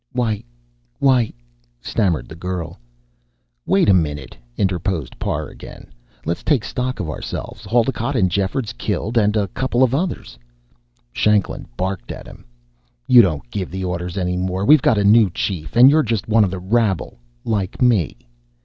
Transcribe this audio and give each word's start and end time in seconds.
"Why 0.13 0.43
why" 0.97 1.31
stammered 1.79 2.27
the 2.27 2.35
girl. 2.35 2.79
"Wait 3.67 3.87
a 3.87 3.93
minute," 3.93 4.35
interposed 4.57 5.19
Parr 5.19 5.47
again. 5.49 5.93
"Let's 6.25 6.41
take 6.43 6.63
stock 6.63 6.99
of 6.99 7.07
ourselves. 7.07 7.65
Haldocott 7.65 8.15
and 8.15 8.27
Jeffords 8.31 8.73
killed 8.73 9.15
and 9.15 9.37
a 9.37 9.47
couple 9.49 9.83
of 9.83 9.93
others" 9.93 10.39
Shanklin 11.13 11.67
barked 11.77 12.11
at 12.11 12.25
him. 12.25 12.45
"You 13.07 13.21
don't 13.21 13.47
give 13.51 13.75
orders 13.85 14.17
any 14.17 14.37
more. 14.37 14.65
We've 14.65 14.81
got 14.81 14.97
a 14.97 15.03
new 15.03 15.29
chief, 15.29 15.75
and 15.75 15.87
you're 15.91 16.01
just 16.01 16.27
one 16.27 16.43
of 16.43 16.49
the 16.49 16.57
rabble, 16.57 17.19
like 17.45 17.79
me." 17.79 18.17